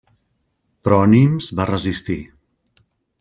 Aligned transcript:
Però 0.87 0.97
Nimes 1.11 1.49
va 1.59 1.67
resistir. 1.73 2.21